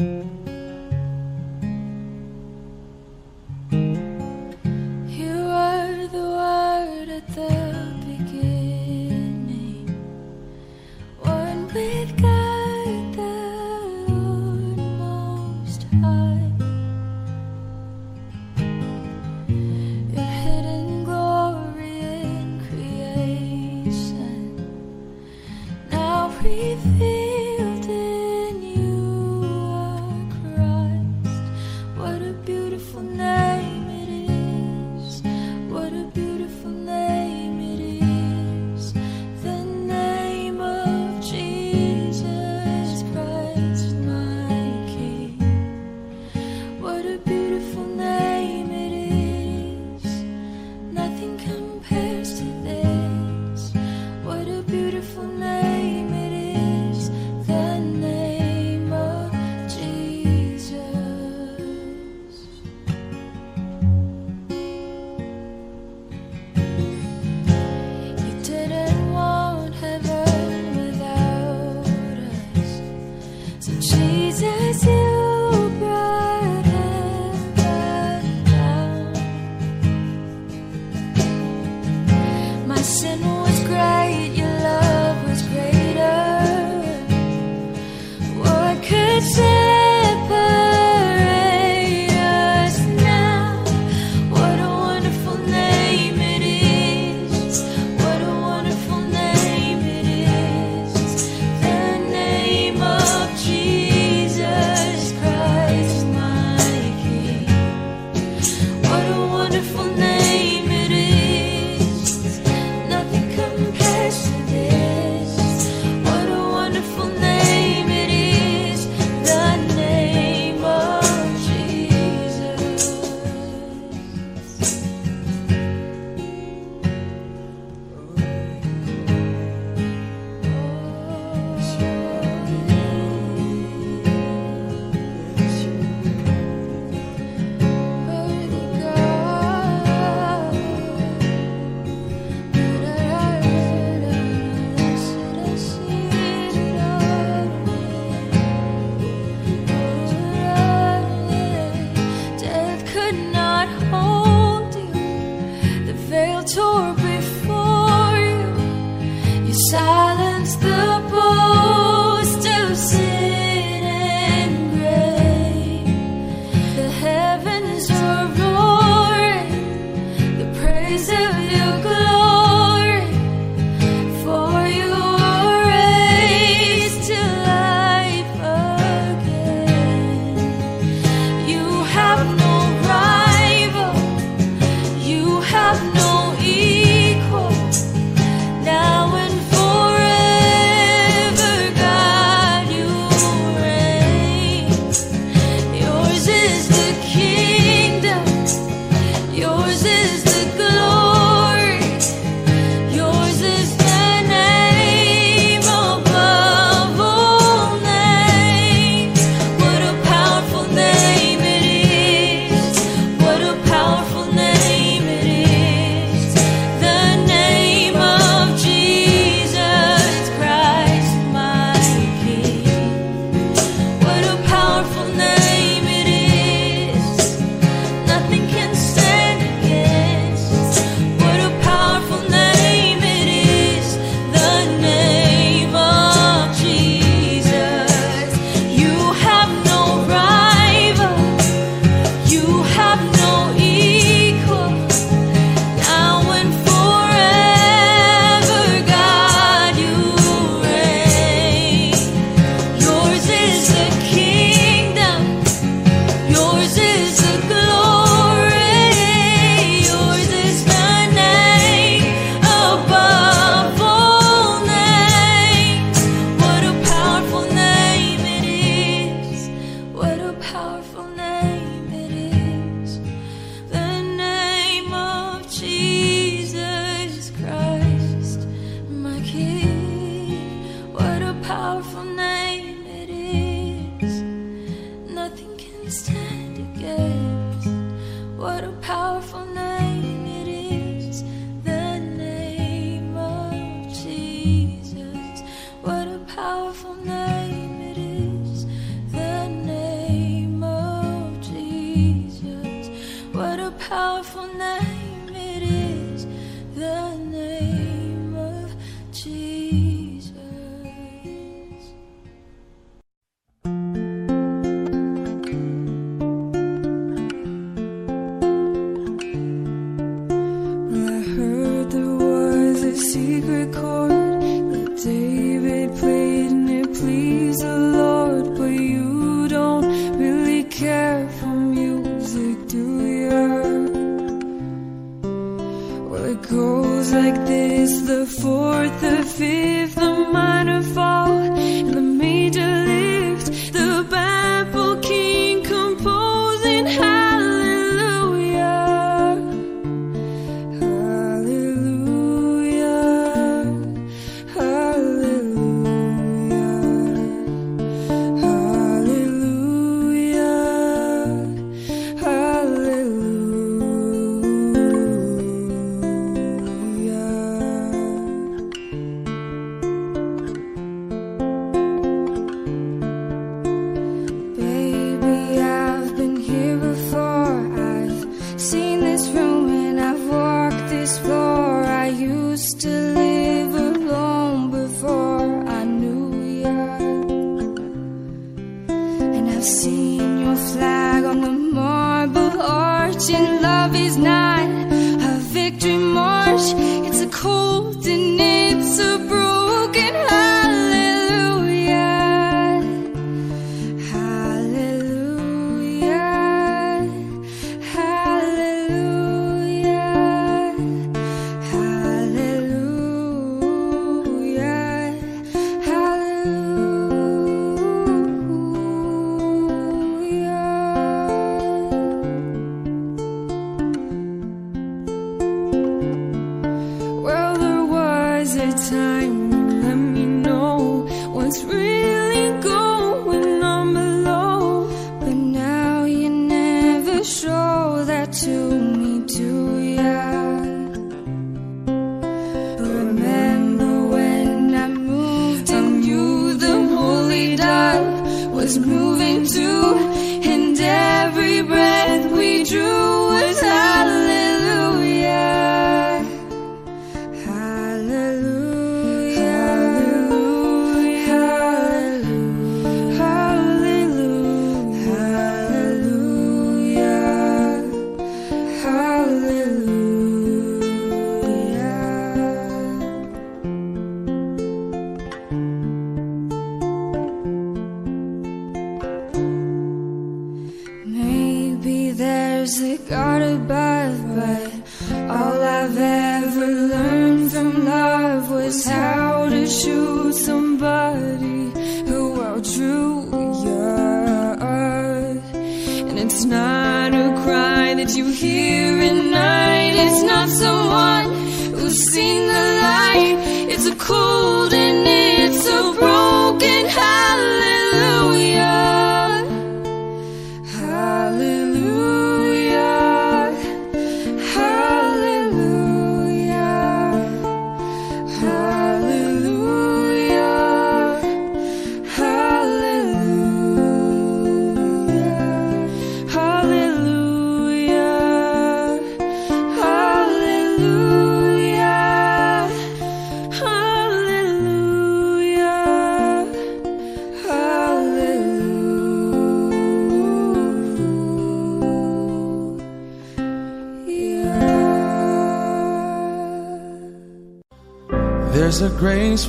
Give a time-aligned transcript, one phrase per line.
[0.00, 0.39] You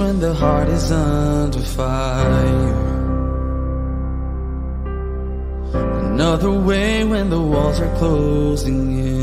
[0.01, 2.74] when the heart is under fire.
[6.12, 9.21] Another way when the walls are closing in.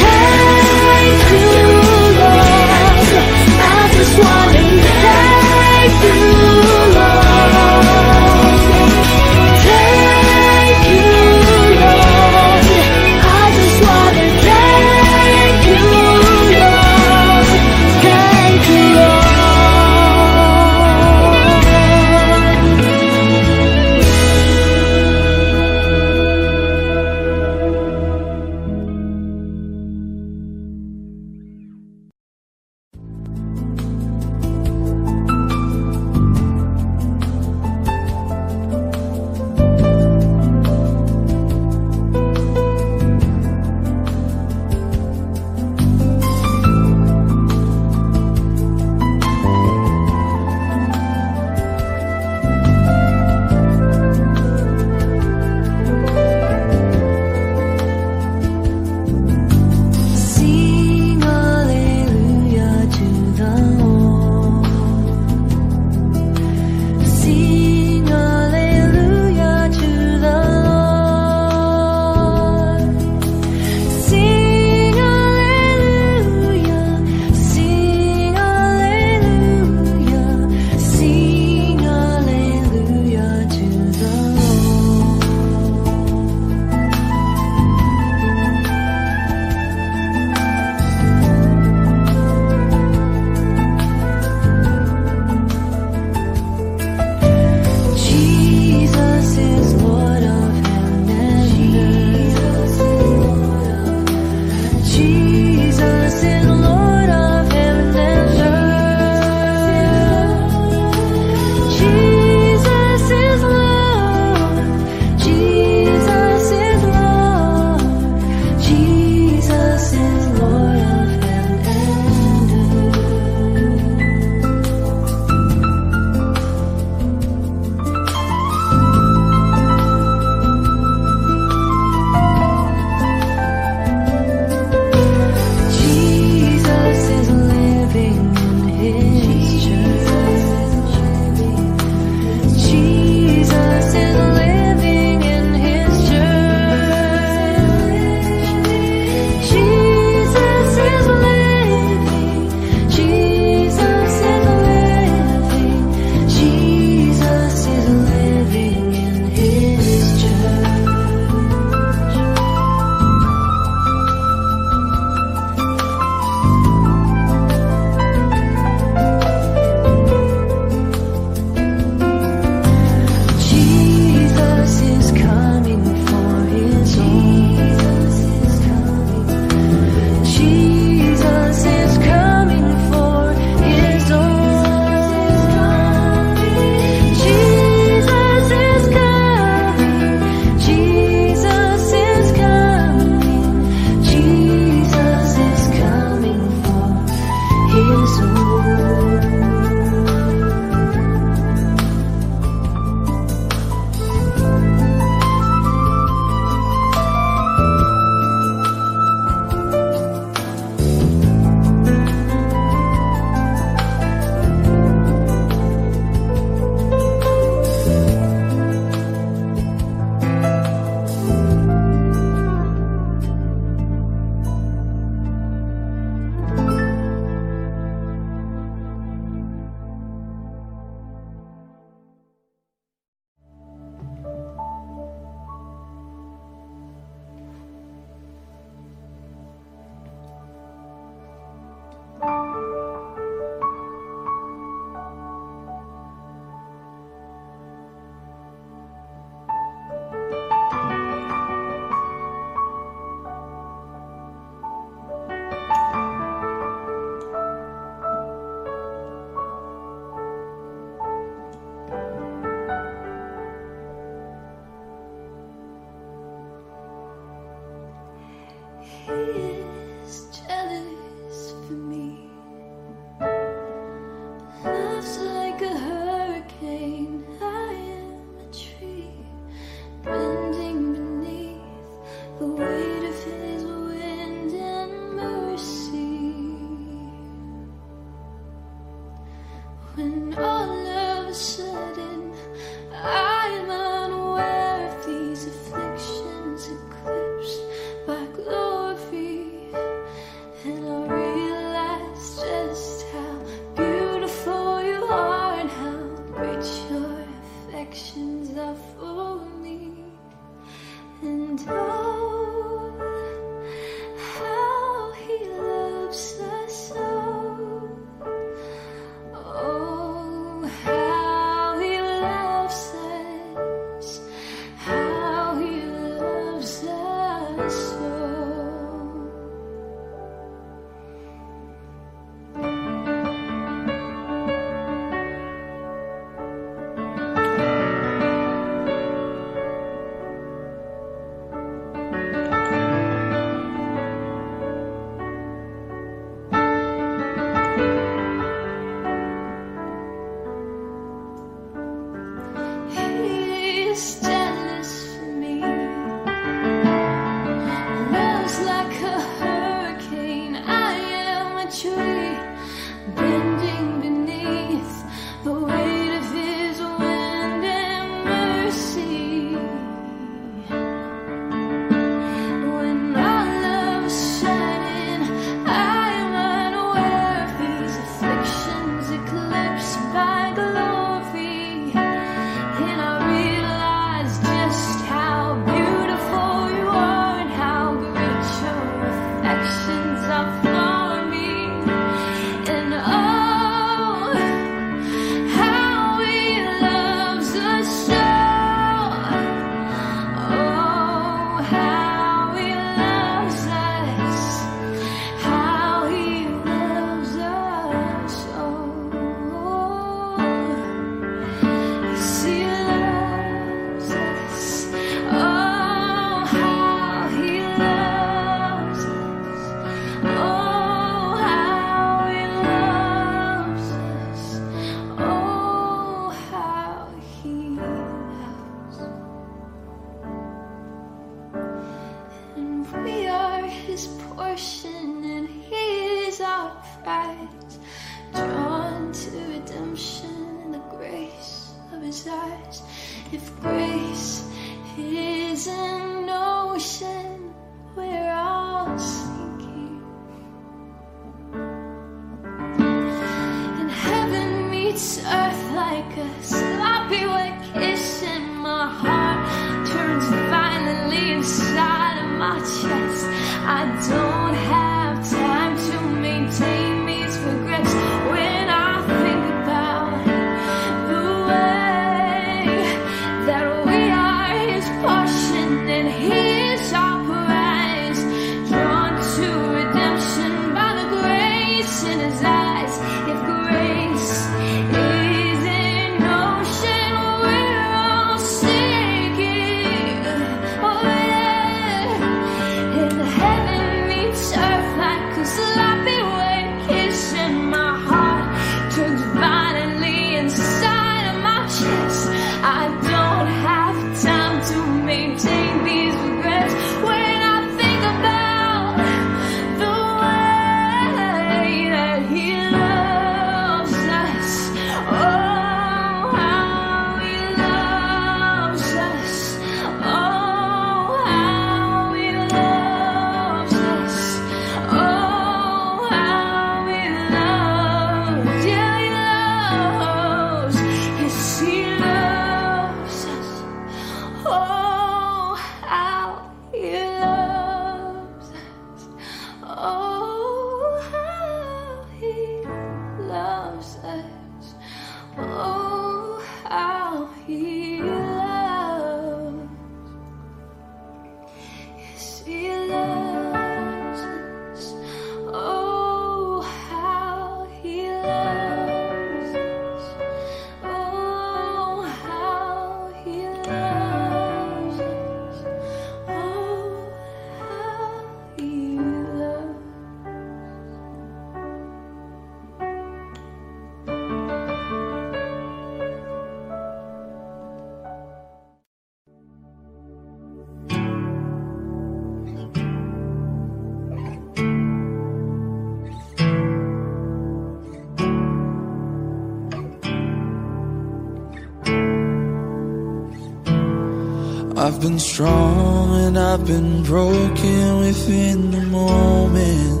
[595.04, 600.00] Been strong and I've been broken within the moment.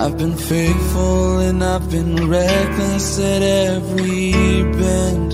[0.00, 4.32] I've been faithful and I've been reckless at every
[4.80, 5.30] bend.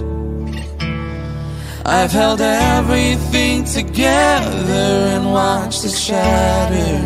[1.86, 6.98] I've held everything together and watched it shatter.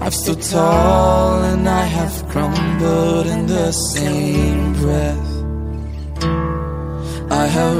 [0.00, 5.28] I've stood tall and I have crumbled in the same breath.
[7.30, 7.76] I have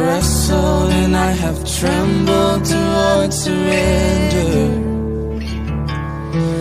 [0.48, 4.88] wrestled and I have trembled towards surrender.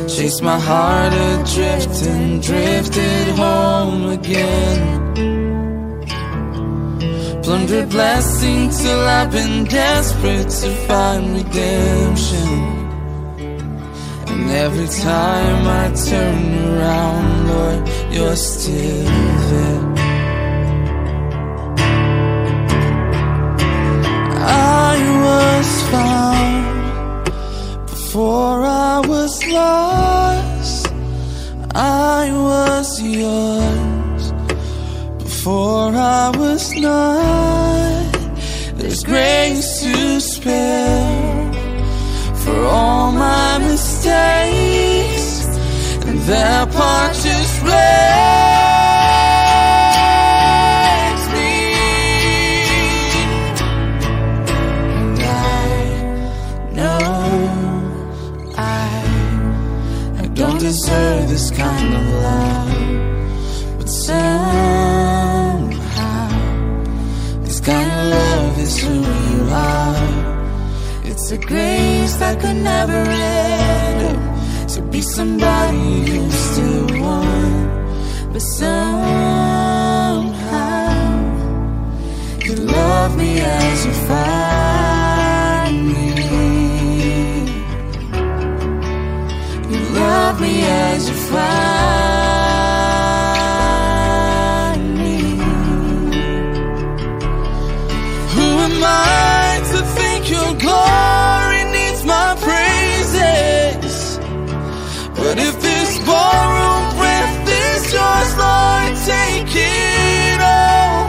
[0.07, 5.03] Chased my heart adrift and drifted home again.
[7.43, 12.75] Plundered blessing till I've been desperate to find redemption.
[14.27, 19.03] And every time I turn around, Lord, you're still
[19.49, 19.96] there.
[25.57, 27.25] Was found
[27.87, 30.87] before I was lost.
[31.73, 34.23] I was yours
[35.23, 38.13] before I was not.
[38.77, 41.53] There's grace to spare
[42.43, 45.45] for all my mistakes,
[46.07, 48.46] and that part just breaks
[60.67, 62.71] deserve this kind of love,
[63.77, 64.27] but somehow
[67.45, 68.93] this kind of love is who
[69.31, 70.09] you are.
[71.09, 73.01] It's a grace that could never
[73.45, 74.17] end.
[74.73, 78.77] To be somebody you still want, but somehow
[82.45, 84.56] you love me as you find
[91.27, 93.17] find
[95.03, 95.19] me.
[98.35, 103.95] Who am I to think your glory needs my praises?
[105.19, 110.99] But if this borrowed breath is yours, Lord, take it all.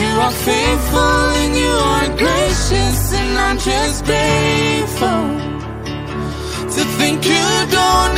[0.00, 5.22] You are faithful and you are gracious, and I'm just grateful
[6.76, 7.46] to think you
[7.78, 8.11] don't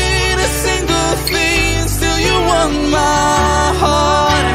[0.67, 4.47] single thing, still you want my heart.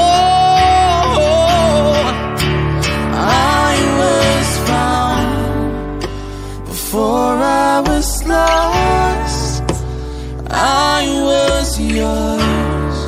[0.00, 1.02] Oh,
[3.70, 6.00] I was found
[6.72, 7.36] before
[7.68, 9.64] I was lost.
[10.98, 12.98] I was yours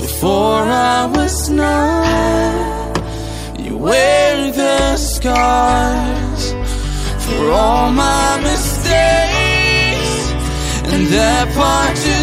[0.00, 2.92] before I was not.
[3.66, 6.42] You wear the scars
[7.24, 8.63] for all my mistakes,
[11.14, 12.13] that part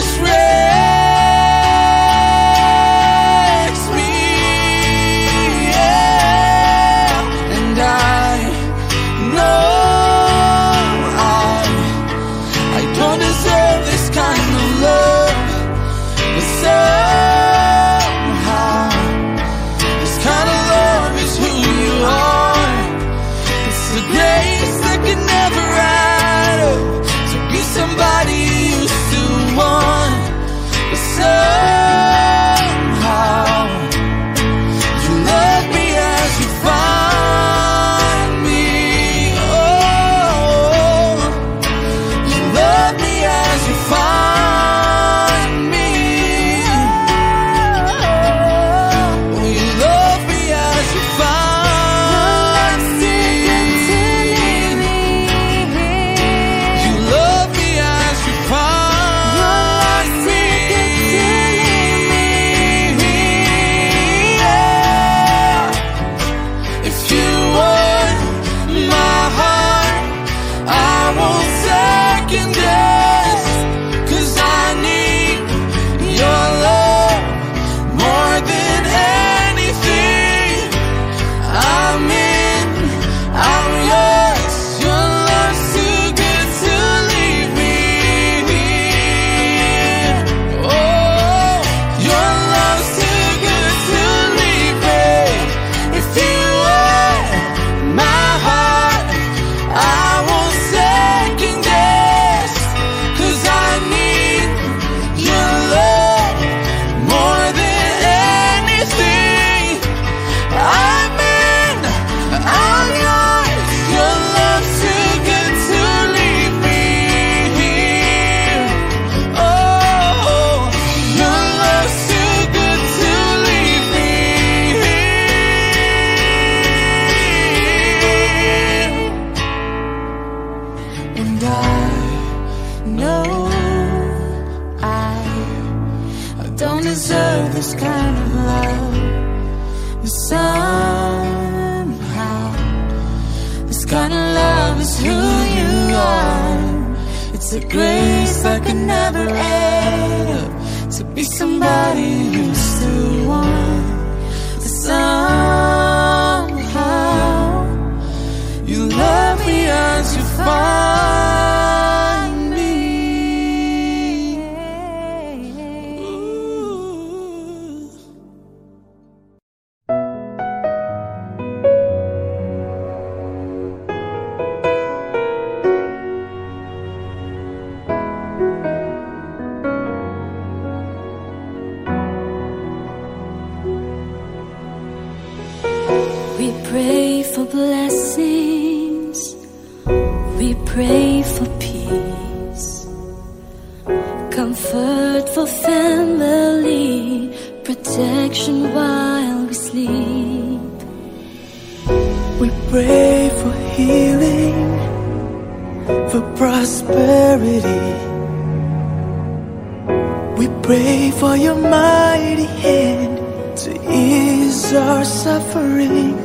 [210.64, 216.18] pray for your mighty hand to ease our suffering.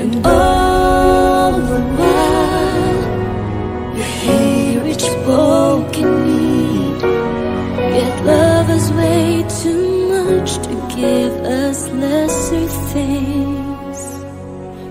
[0.00, 3.02] And all the while,
[3.96, 7.02] you hear each broken need.
[7.98, 11.32] Yet love is way too much to give
[11.62, 13.98] us lesser things.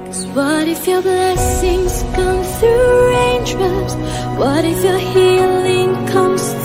[0.06, 3.96] Cause what if your blessings come through raindrops?
[4.38, 5.59] What if your healing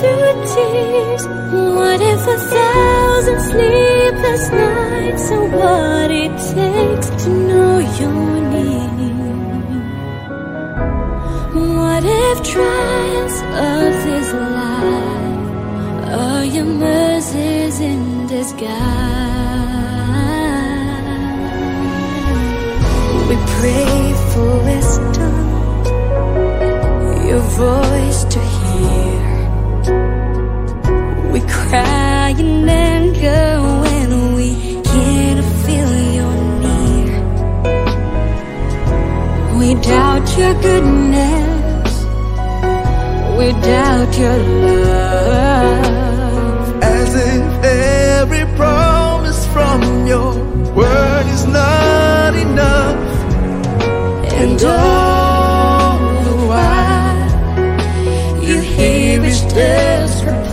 [0.04, 1.24] through tears?
[1.78, 8.92] What if a thousand sleepless nights are what it takes to know your need?
[11.78, 13.36] What if trials
[13.70, 14.28] of this
[14.58, 15.44] life
[16.22, 19.04] are your mercies in disguise?
[23.28, 25.36] We pray for wisdom,
[27.28, 29.23] your voice to hear.
[31.44, 34.48] We cry in anger when we
[34.82, 37.14] can't feel you're near.
[39.58, 41.92] We doubt your goodness,
[43.36, 44.38] we doubt your
[44.86, 45.84] love.
[46.82, 50.32] As if every promise from your
[50.74, 52.96] word is not enough.
[54.32, 57.28] And all the while,
[58.42, 60.43] you hear each desperate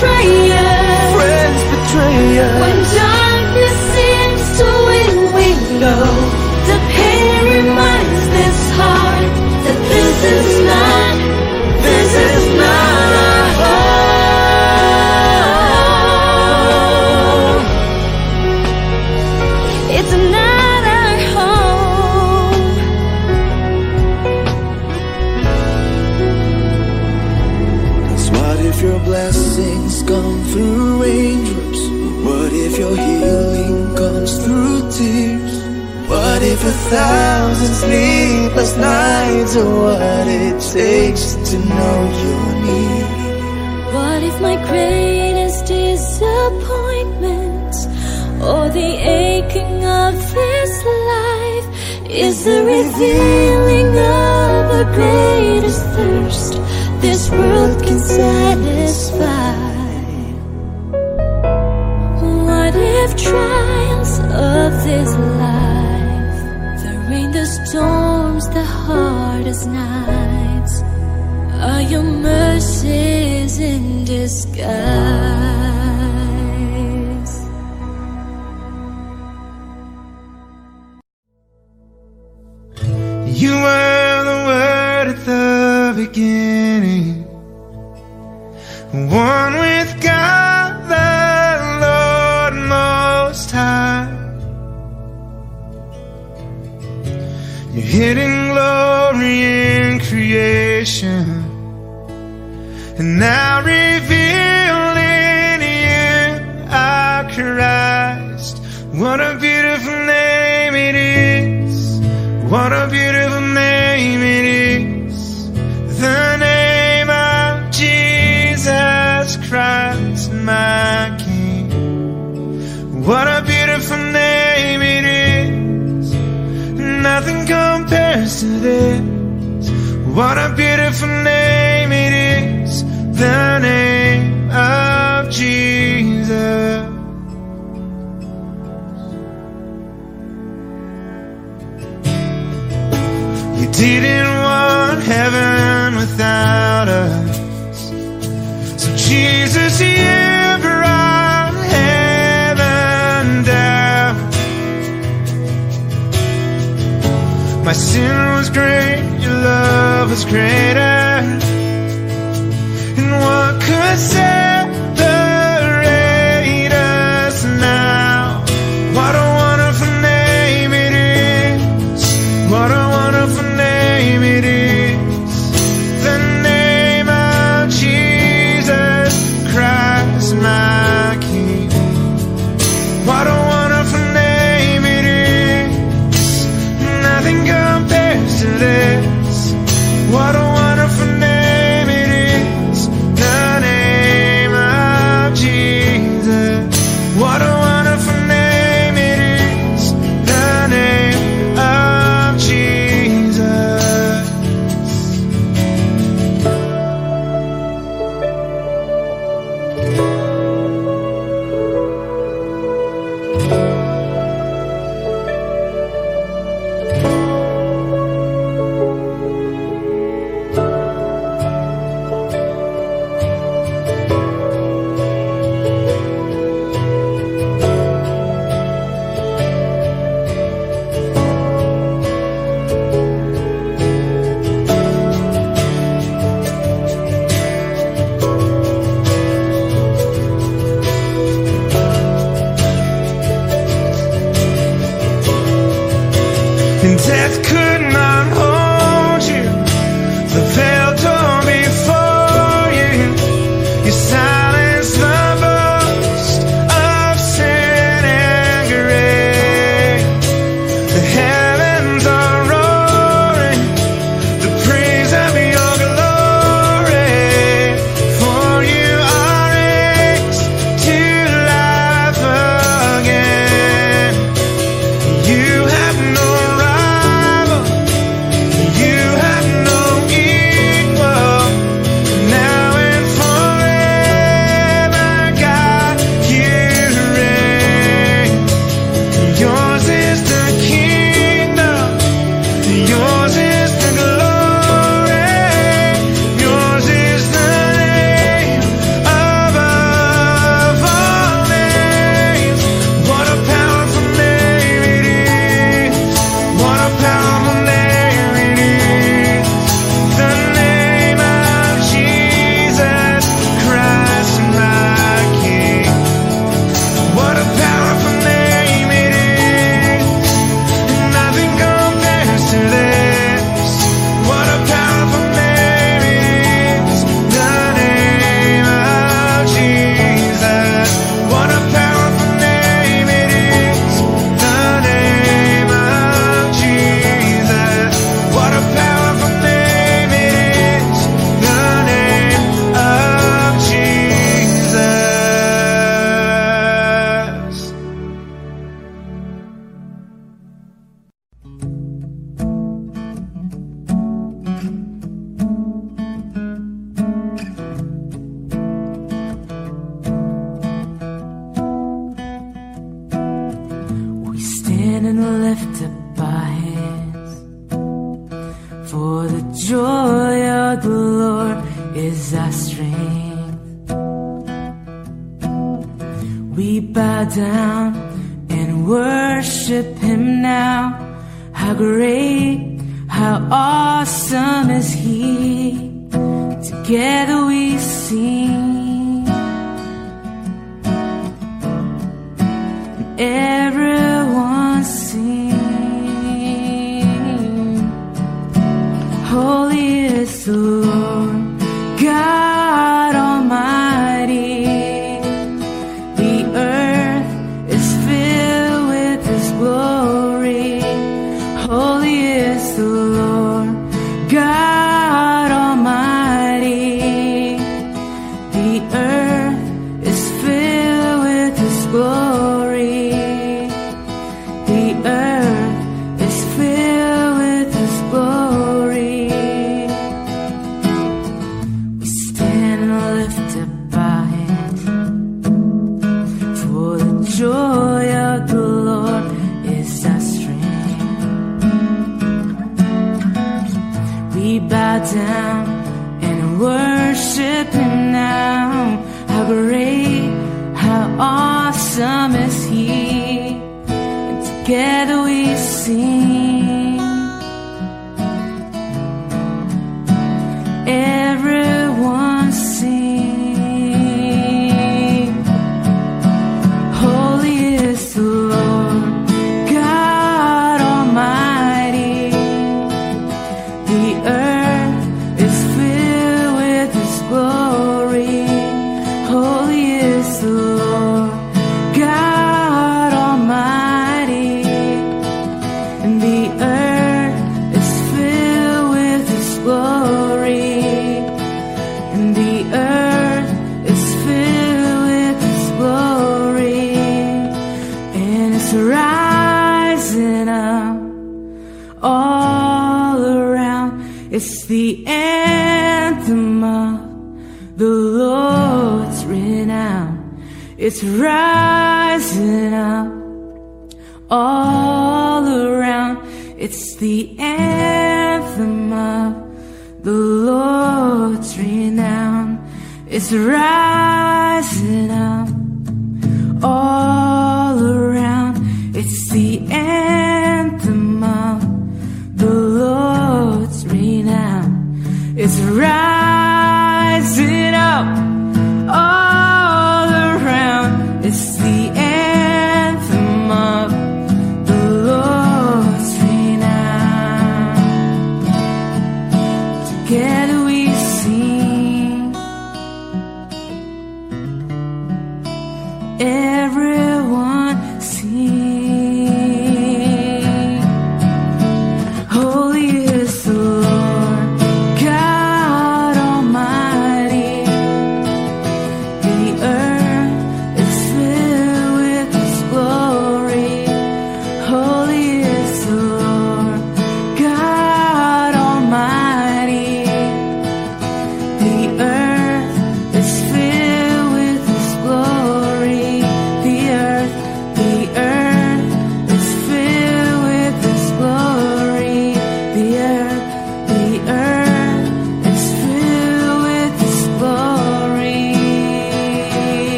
[0.00, 0.47] friends
[36.88, 43.06] thousand sleepless nights are what it takes to know your need?
[43.94, 47.74] What if my greatest disappointment
[48.42, 51.66] or the aching of this life
[52.08, 56.52] is the revealing of a greatest thirst
[57.02, 58.77] this world can satisfy?
[74.58, 75.07] Disguise?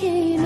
[0.00, 0.37] Church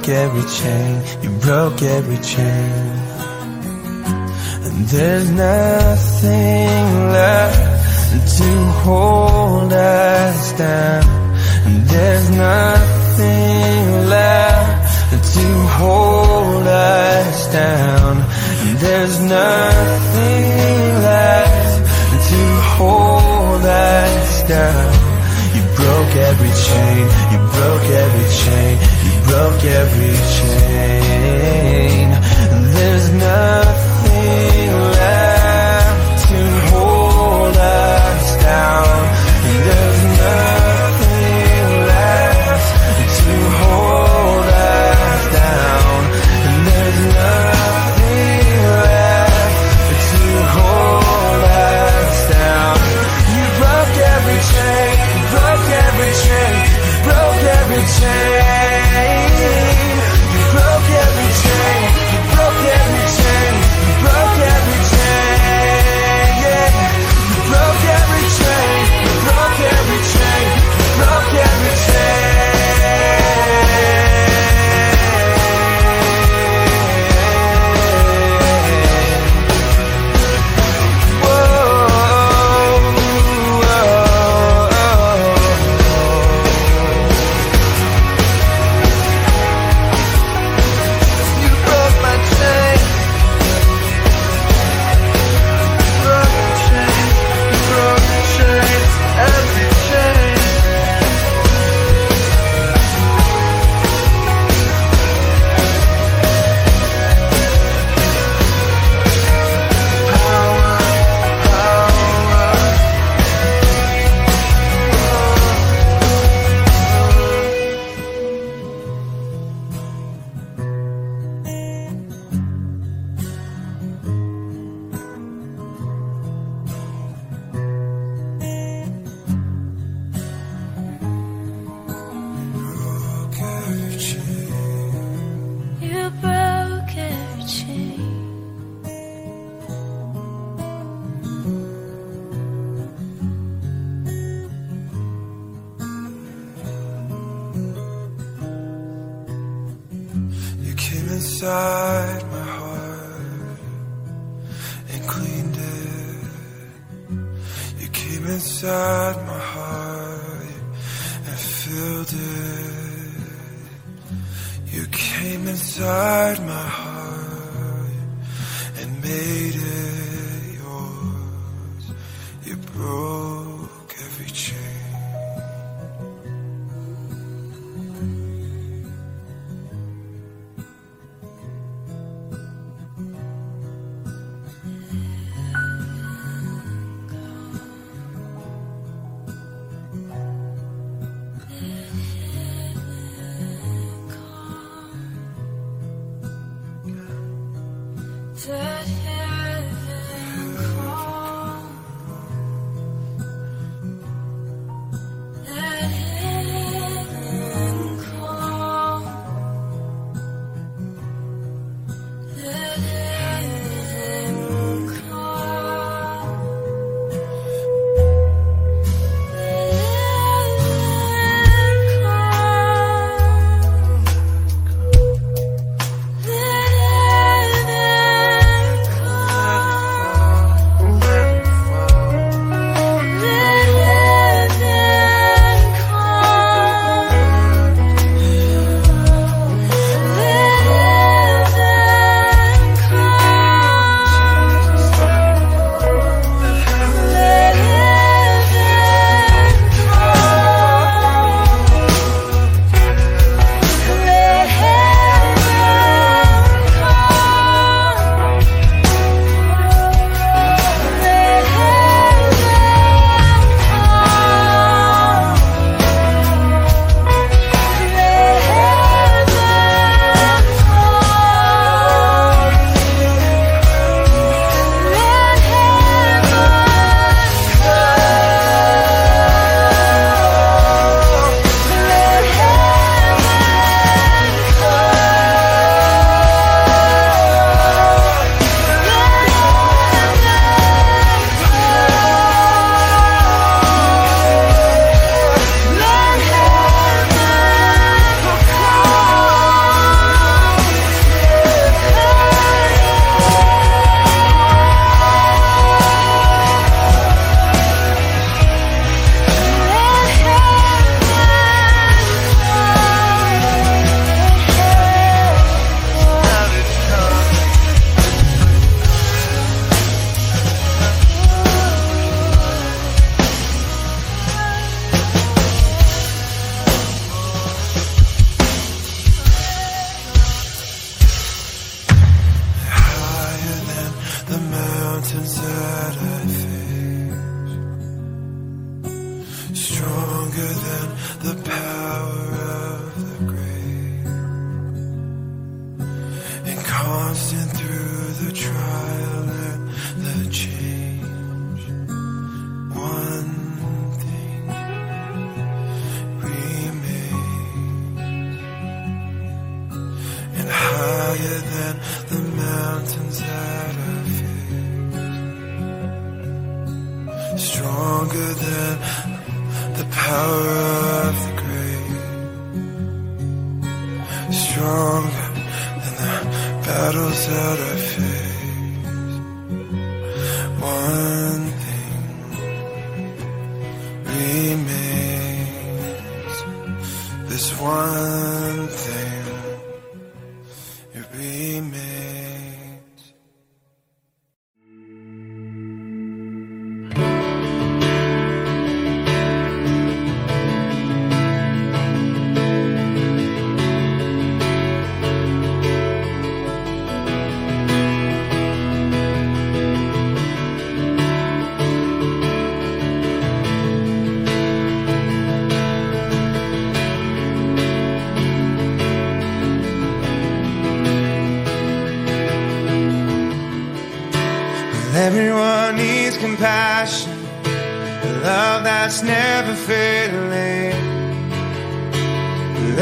[0.00, 2.79] broke every chain, you broke every chain.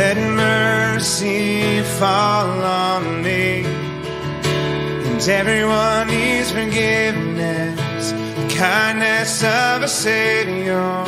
[0.09, 3.62] Let mercy fall on me.
[5.06, 11.05] And everyone needs forgiveness, the kindness of a Savior.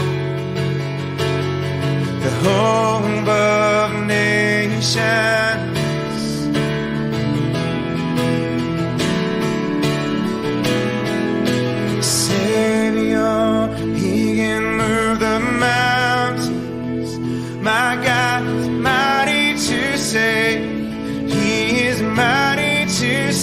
[2.24, 5.59] The hope of nations.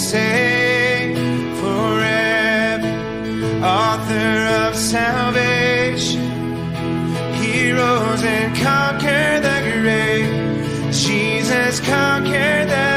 [0.08, 1.14] sing
[1.60, 2.92] forever,
[3.62, 6.30] author of salvation,
[7.34, 10.92] heroes and conquer the grave.
[10.94, 12.87] Jesus conquered the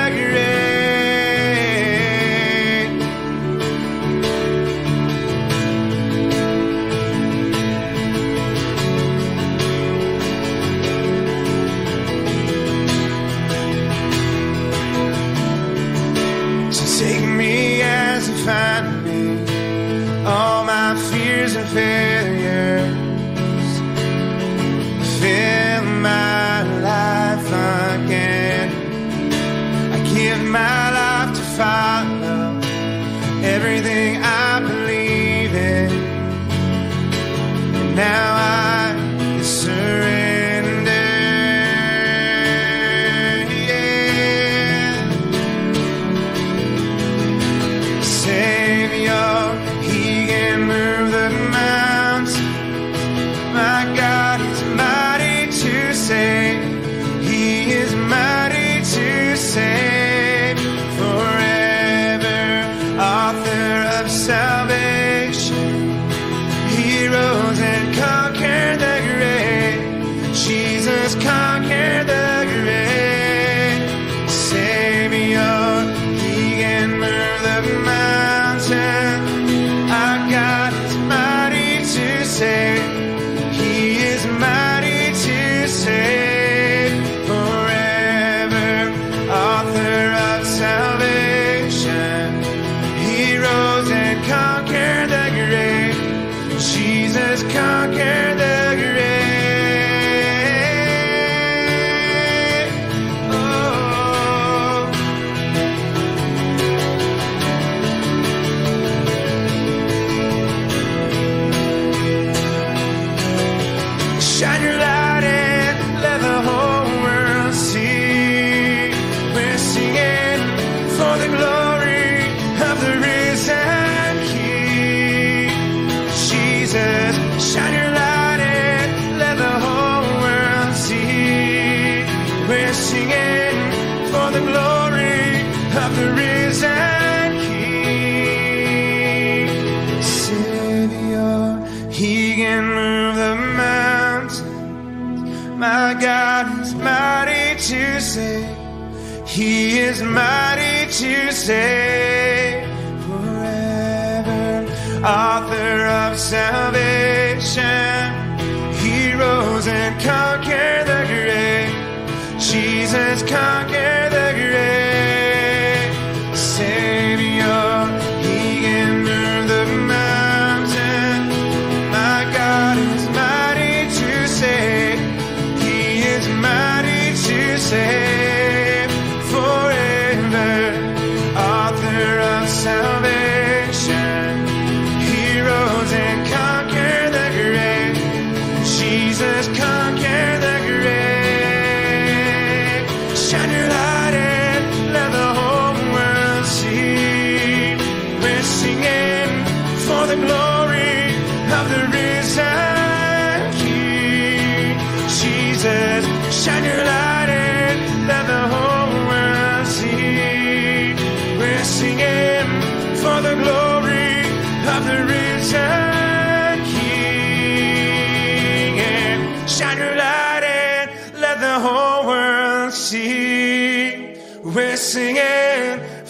[156.32, 156.91] salvation.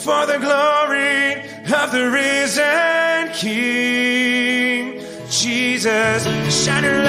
[0.03, 1.33] for the glory
[1.71, 4.99] of the risen King.
[5.29, 6.25] Jesus,
[6.63, 7.00] shining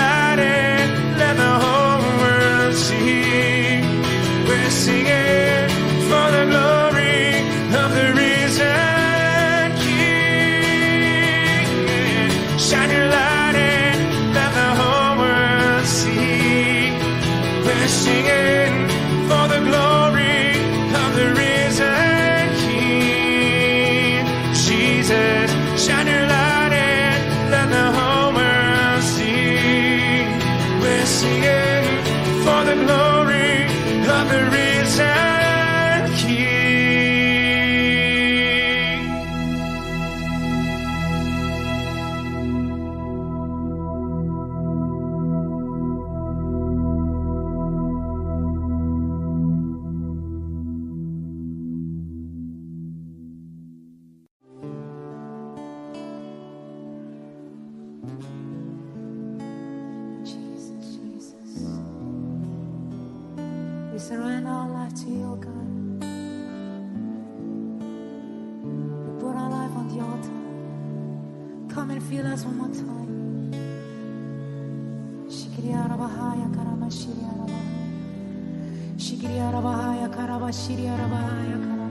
[69.92, 70.30] Grandiose.
[71.74, 73.52] Come and feel us one more time.
[75.28, 78.96] Shikriara Bahaya Karabashiriara Bahaya.
[78.96, 81.81] Shikriara Bahaya Karabashiriara Bahaya Karabashiriara.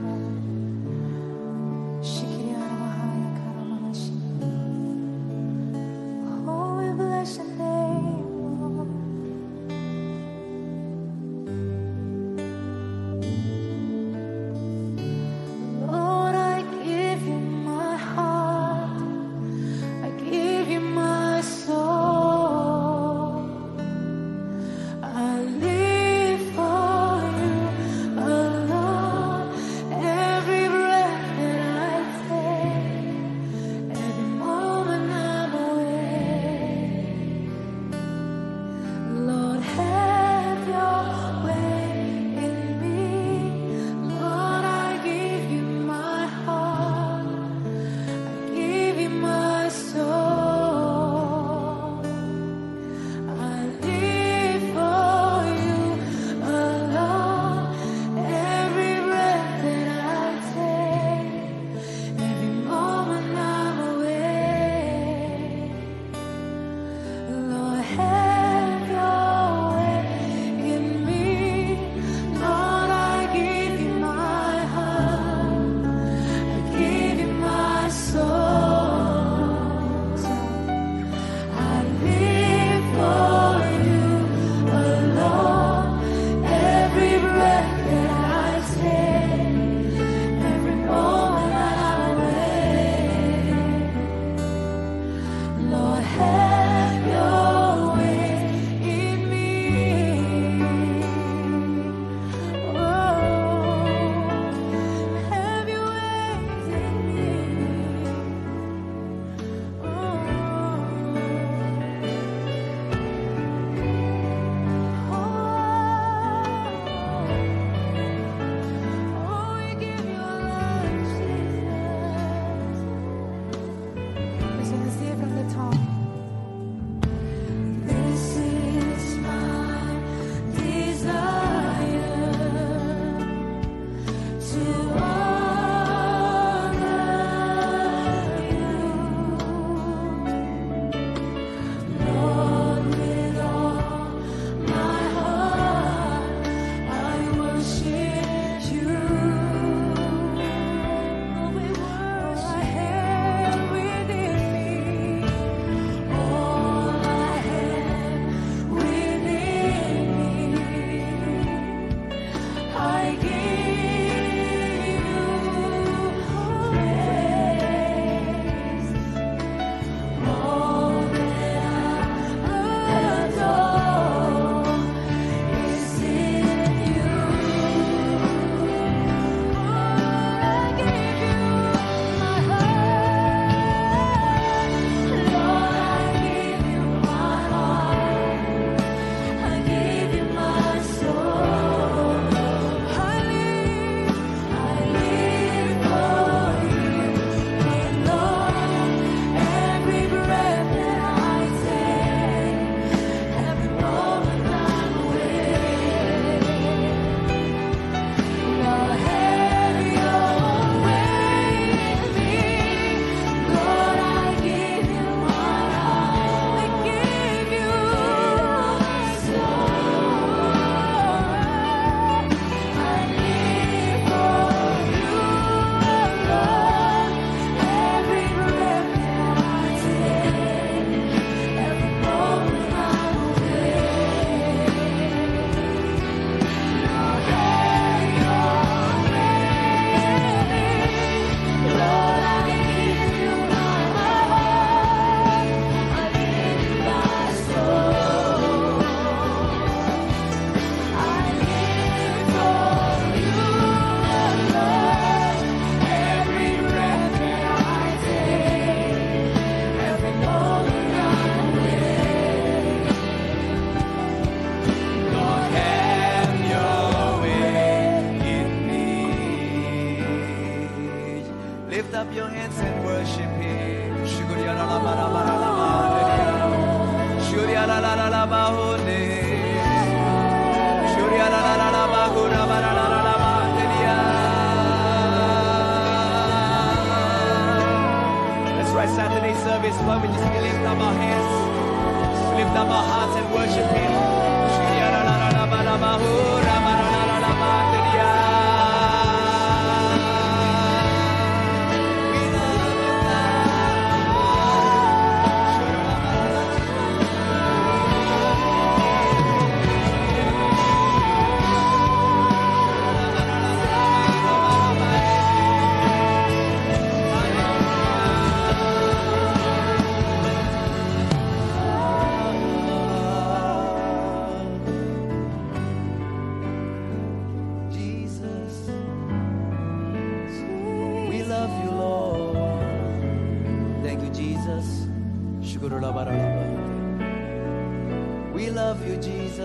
[338.32, 339.38] We love you, Jesus.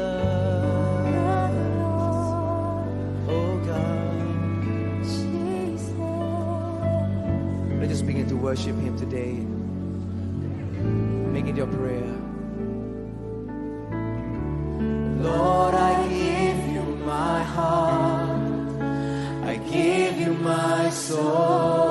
[3.28, 4.08] Oh God.
[7.80, 9.34] Let's just begin to worship Him today.
[11.34, 12.16] Make it your prayer.
[15.22, 18.40] Lord, I give you my heart.
[19.44, 21.87] I give you my soul.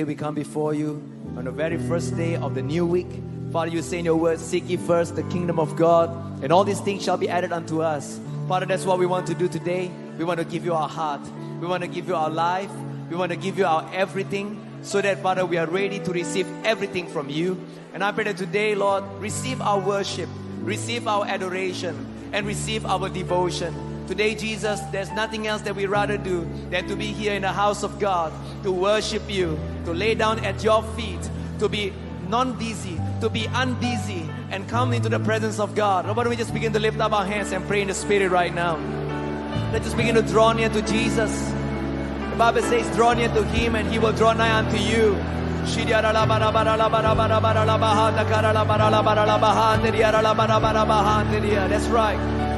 [0.00, 0.92] Today we come before you
[1.36, 3.20] on the very first day of the new week.
[3.52, 6.08] Father, you say in your word, Seek ye first the kingdom of God,
[6.42, 8.18] and all these things shall be added unto us.
[8.48, 9.90] Father, that's what we want to do today.
[10.16, 11.20] We want to give you our heart,
[11.60, 12.70] we want to give you our life,
[13.10, 16.46] we want to give you our everything, so that, Father, we are ready to receive
[16.64, 17.62] everything from you.
[17.92, 20.30] And I pray that today, Lord, receive our worship,
[20.62, 21.94] receive our adoration,
[22.32, 23.89] and receive our devotion.
[24.10, 27.52] Today, Jesus, there's nothing else that we'd rather do than to be here in the
[27.52, 28.32] house of God,
[28.64, 31.20] to worship you, to lay down at your feet,
[31.60, 31.92] to be
[32.28, 36.08] non busy, to be unbusy, and come into the presence of God.
[36.08, 38.32] Why don't we just begin to lift up our hands and pray in the Spirit
[38.32, 38.78] right now?
[39.72, 41.30] Let's just begin to draw near to Jesus.
[42.30, 45.14] The Bible says, Draw near to Him, and He will draw nigh unto you.
[51.68, 52.49] That's right.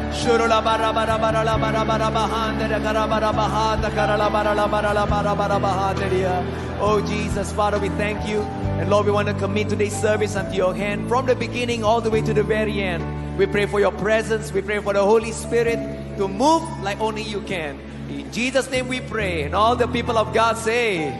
[6.80, 8.40] Oh Jesus, Father, we thank you.
[8.78, 12.00] And Lord, we want to commit today's service unto your hand from the beginning all
[12.00, 13.38] the way to the very end.
[13.38, 14.52] We pray for your presence.
[14.52, 15.78] We pray for the Holy Spirit
[16.18, 17.78] to move like only you can.
[18.10, 19.42] In Jesus' name we pray.
[19.42, 21.14] And all the people of God say,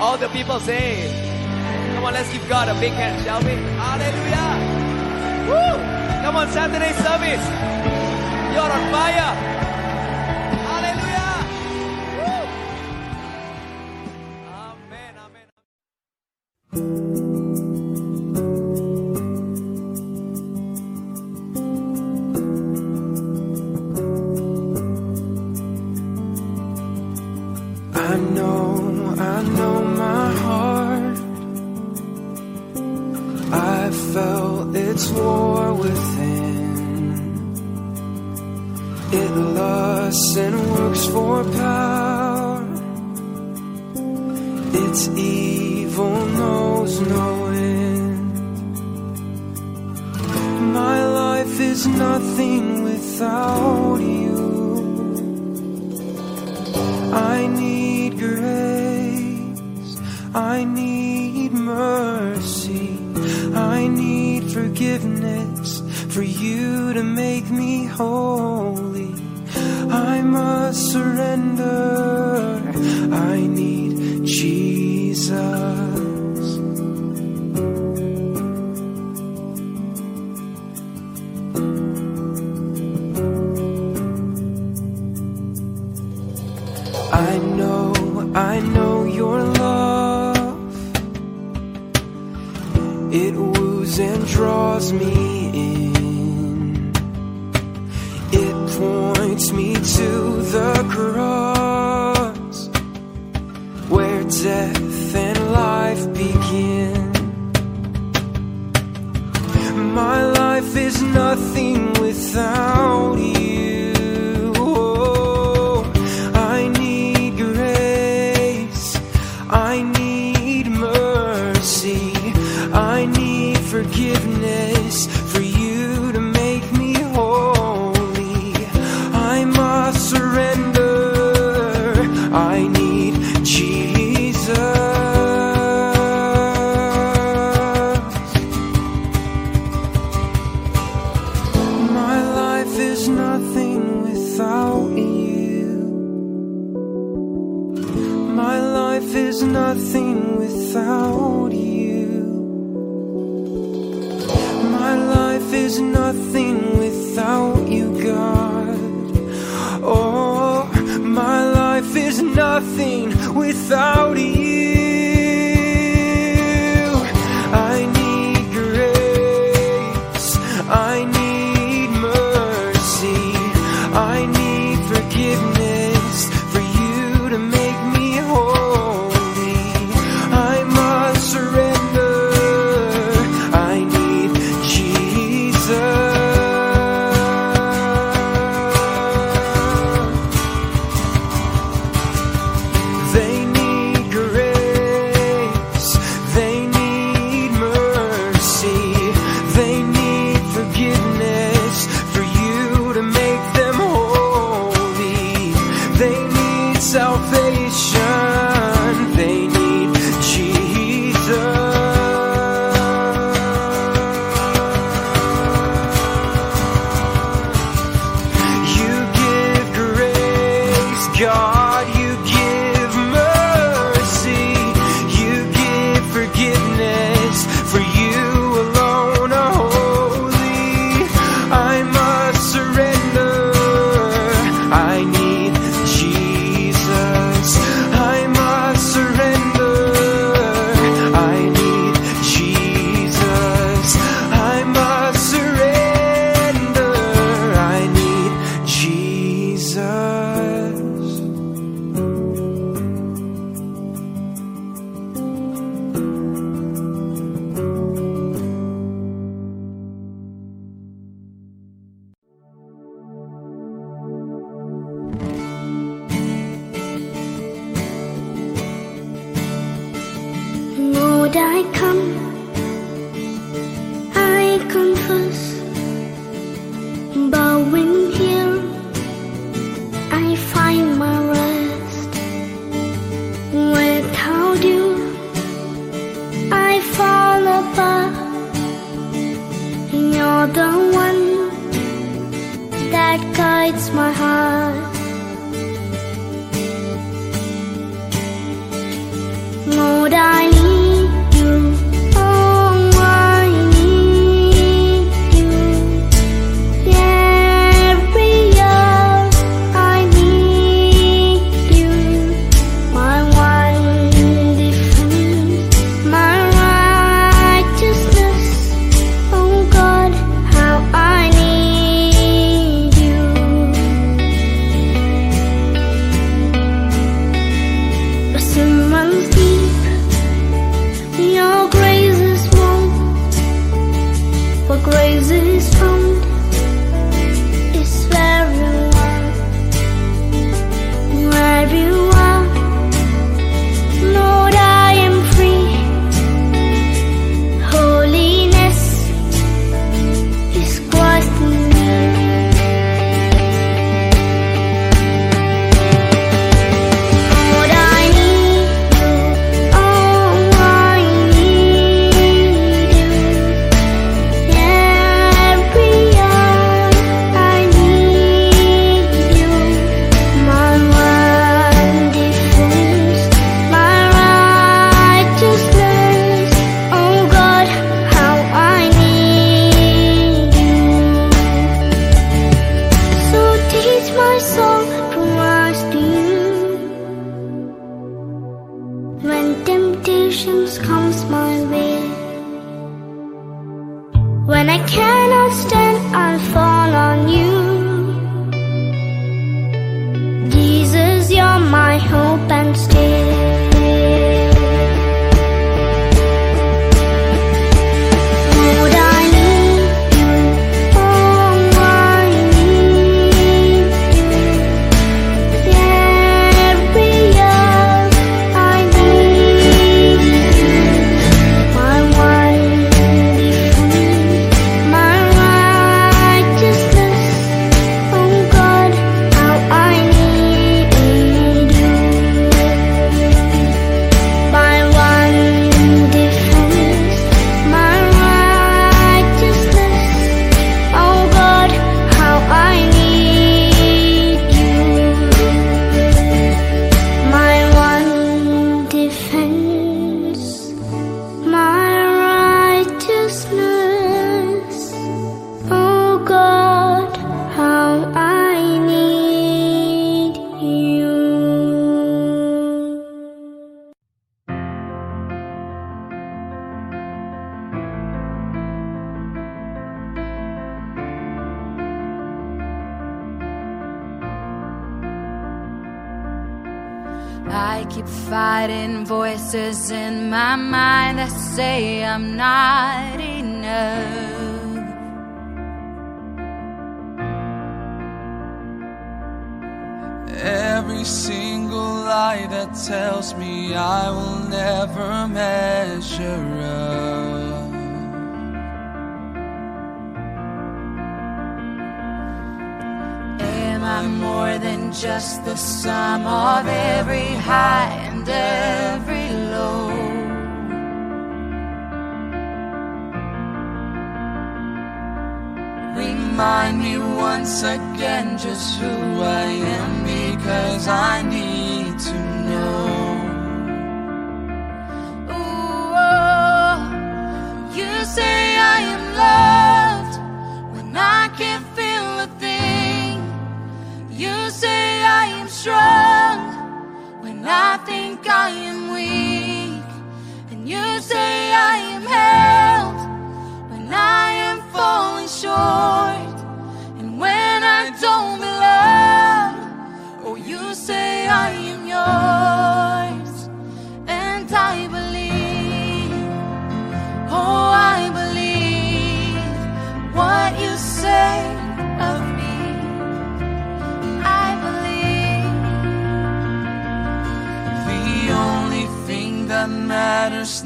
[0.00, 1.12] all the people say,
[1.94, 3.54] come on, let's give God a big hand, shall we?
[3.78, 4.56] Hallelujah.
[5.48, 6.22] Woo!
[6.22, 8.07] Come on, Saturday service.
[8.60, 9.77] On fire.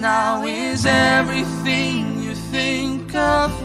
[0.03, 3.62] Now is everything you think of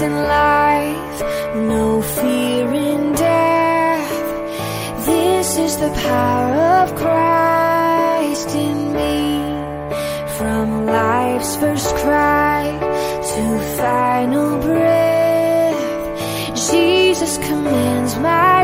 [0.00, 1.20] in life,
[1.54, 4.10] no fear in death.
[5.06, 9.18] This is the power of Christ in me.
[10.36, 12.62] From life's first cry
[13.32, 15.82] to final breath,
[16.70, 18.55] Jesus commands my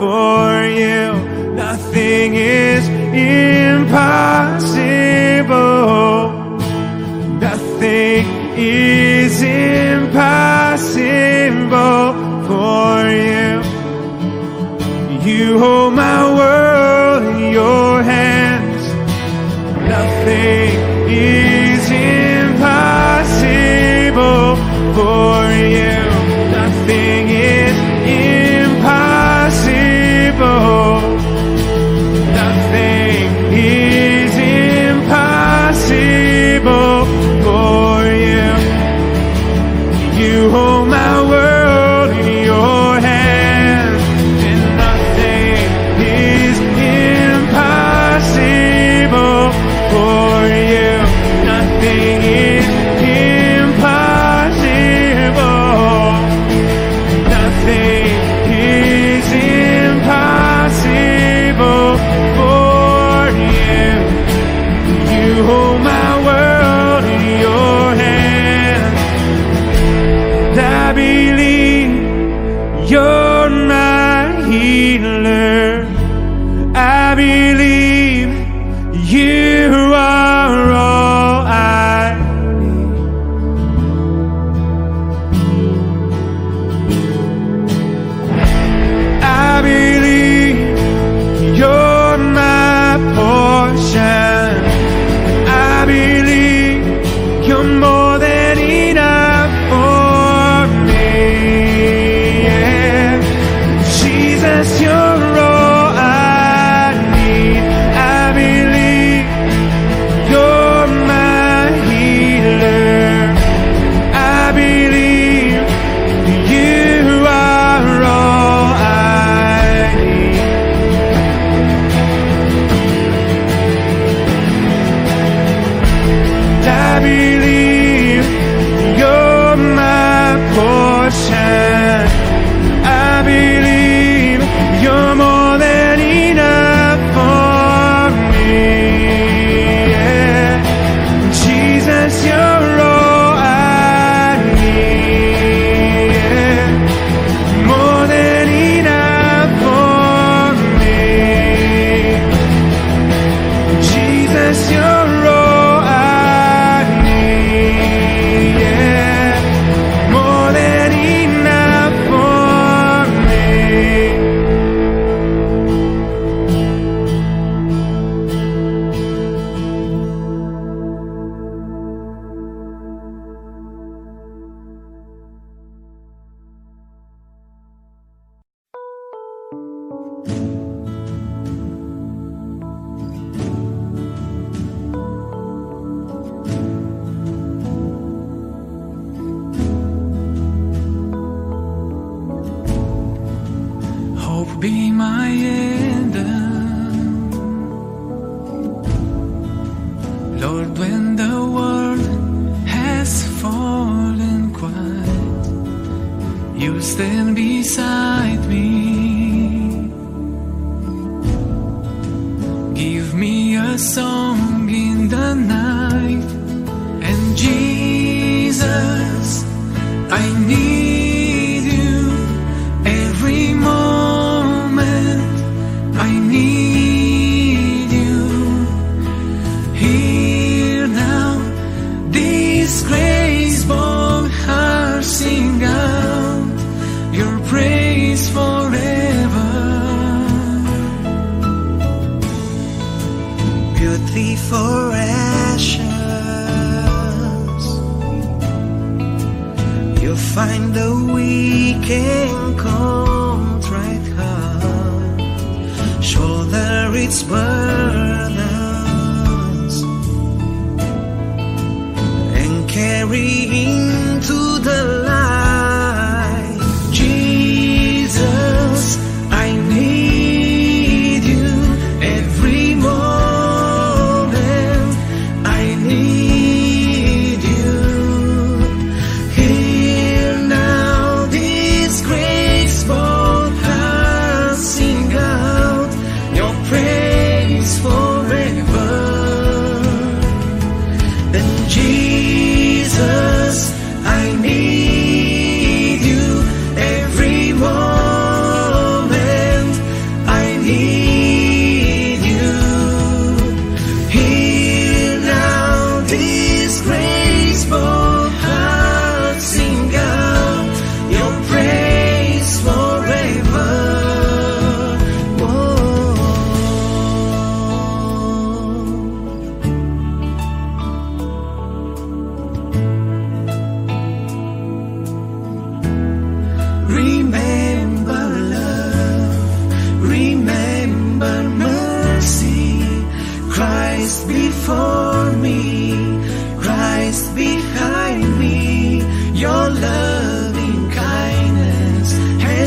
[0.00, 0.49] impossible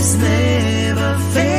[0.04, 1.53] has never failed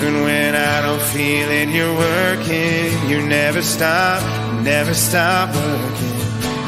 [0.00, 2.88] Even when I don't feel it, you're working.
[3.10, 4.22] You never stop,
[4.64, 6.16] never stop working.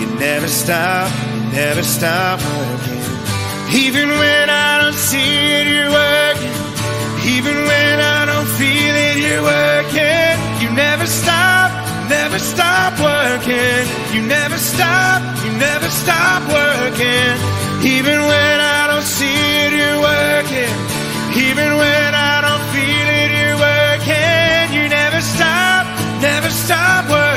[0.00, 3.00] You never stop, you never stop working.
[3.72, 6.56] Even when I don't see it, you're working.
[7.24, 10.36] Even when I don't feel it, you're working.
[10.60, 11.72] You never stop,
[12.10, 13.80] never stop working.
[14.12, 17.32] You never stop, you never stop working.
[17.96, 20.72] Even when I don't see it, you're working.
[21.48, 22.11] Even when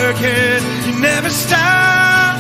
[0.06, 0.62] working.
[0.86, 2.38] You never stop.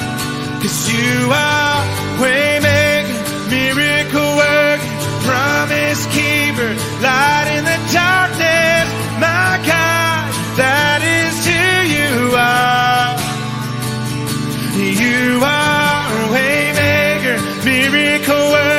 [0.62, 1.82] Cause you are
[2.22, 4.92] way making, miracle worker,
[5.26, 6.72] promise keeper,
[7.06, 8.86] light in the darkness.
[9.26, 10.22] My God,
[10.62, 11.66] that is who
[11.98, 13.14] you are.
[15.02, 18.75] You are way maker, miracle work.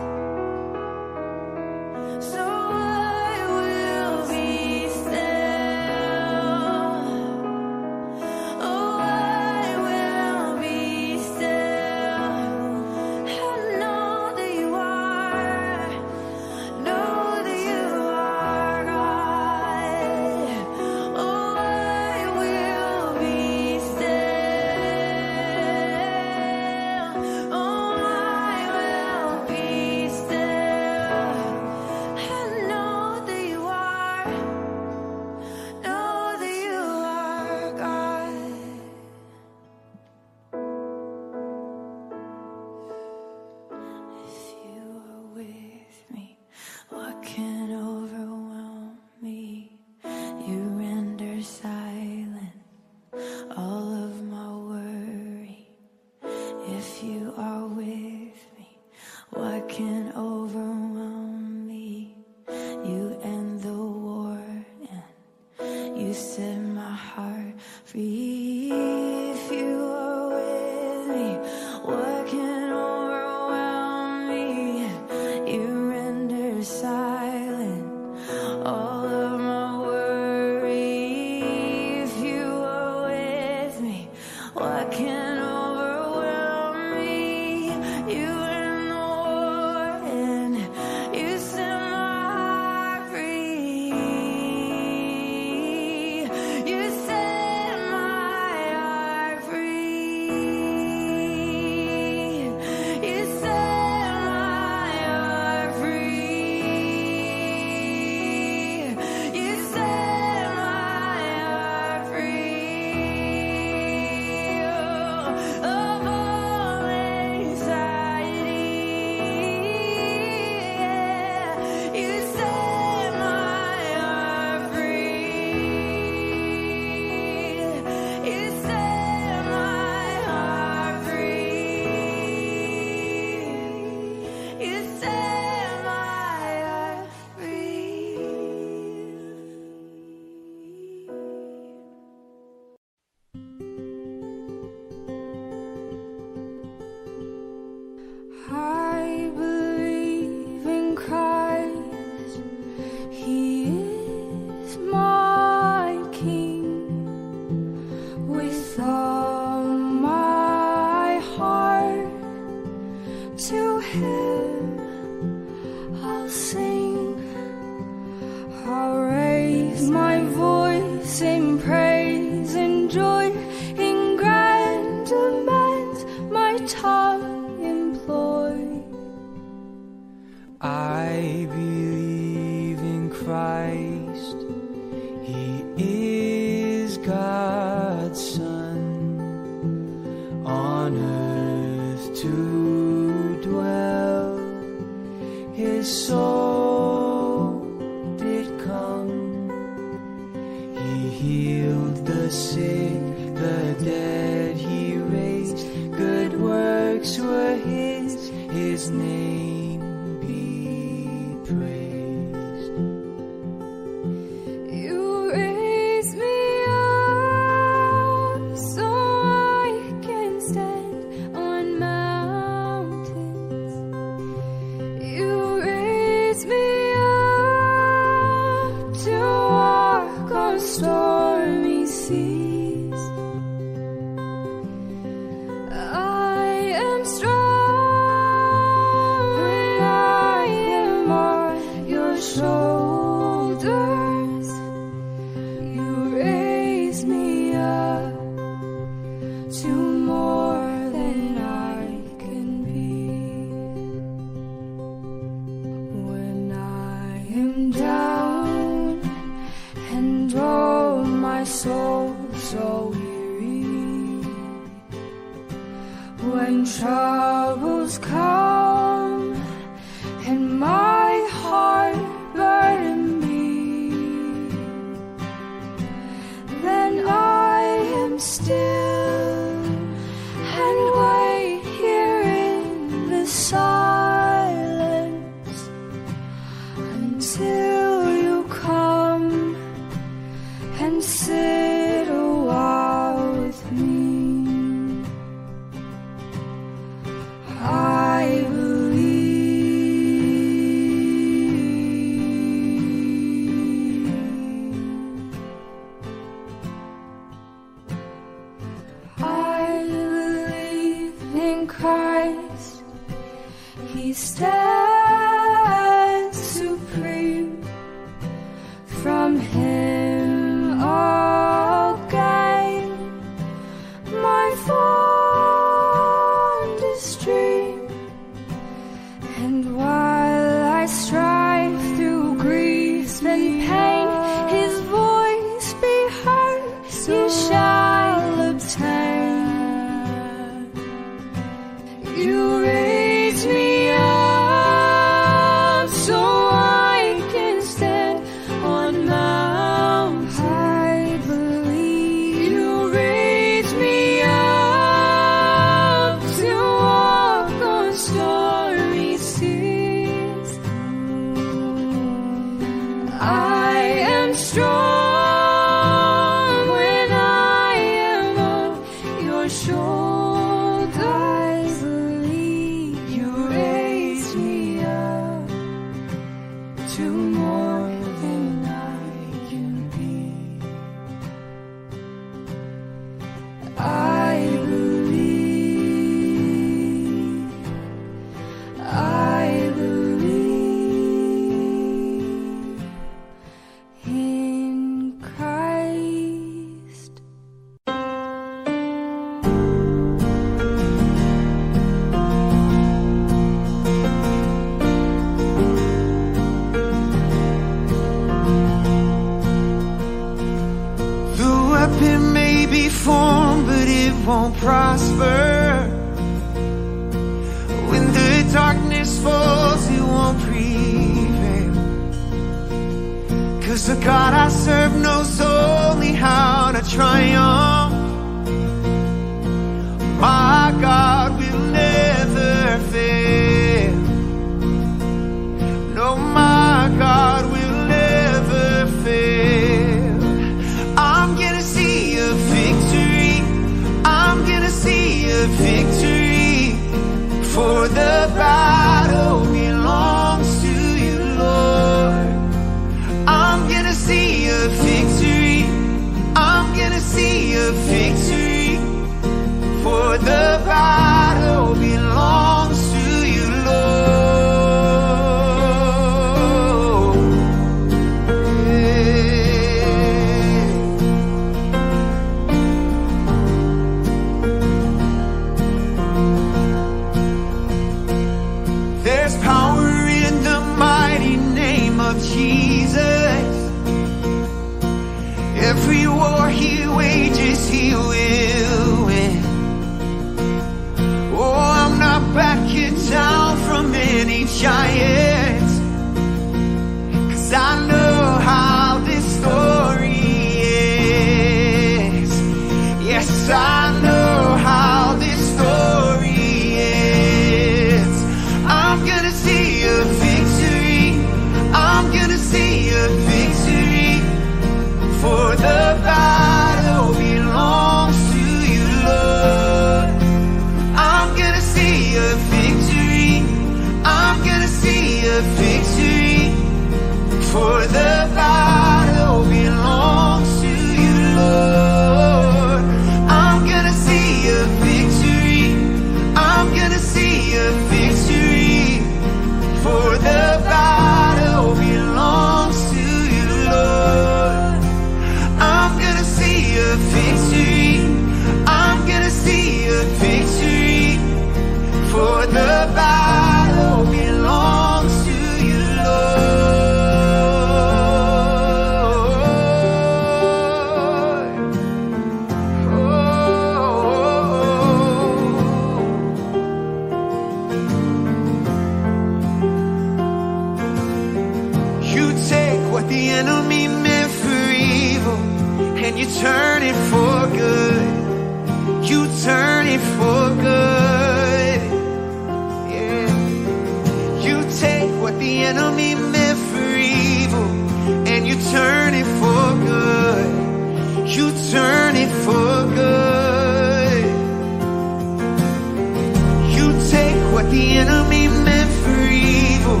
[597.70, 600.00] the enemy meant for evil,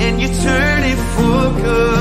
[0.00, 1.99] and you turn it for good.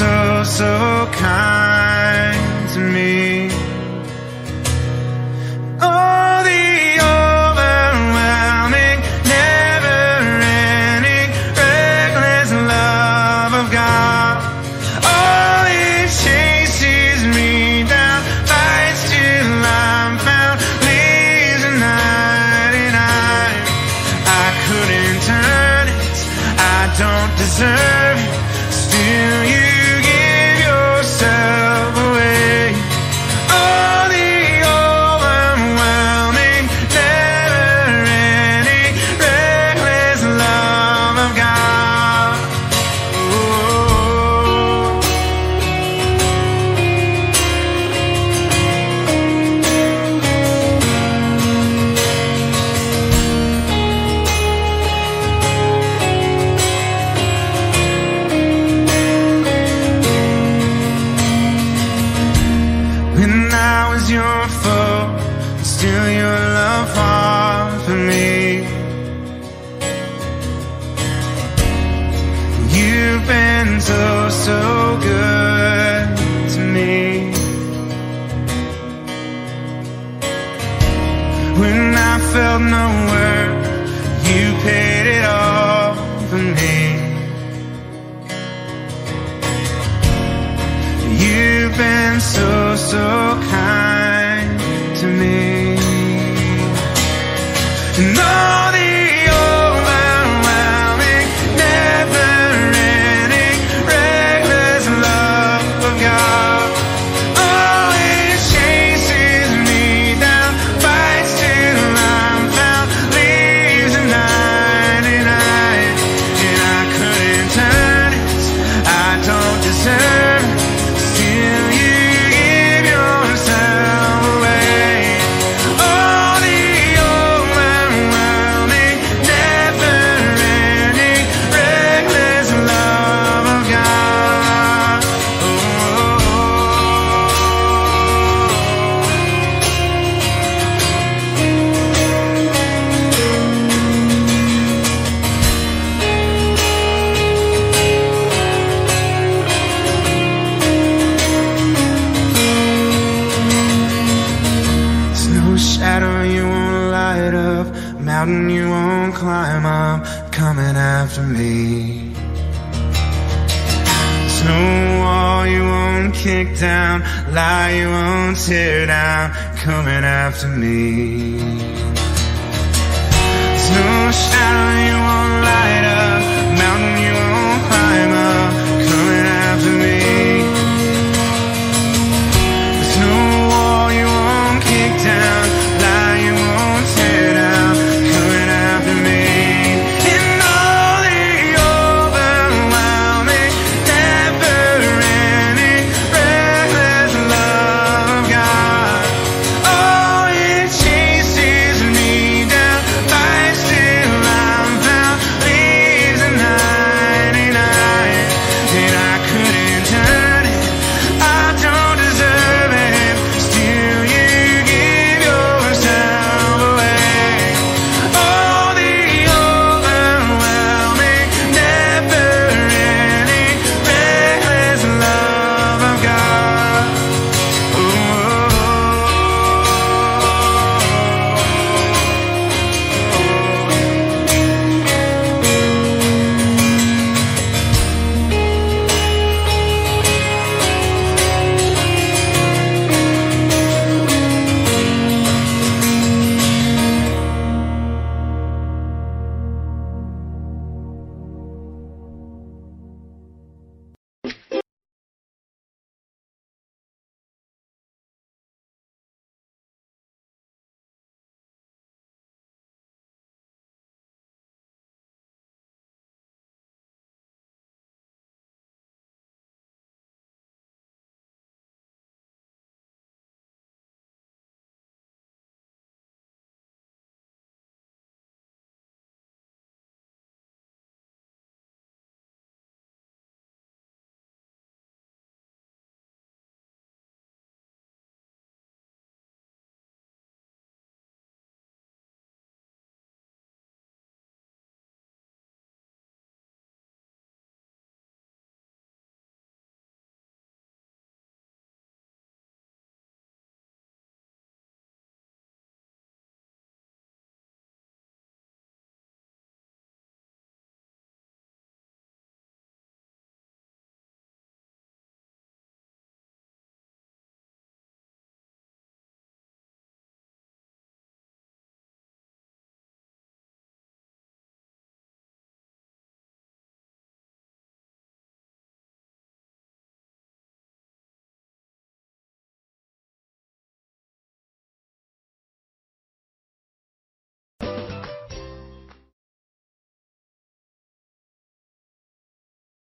[0.00, 3.39] So, so kind to me.